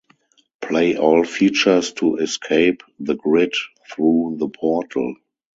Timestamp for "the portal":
4.39-5.15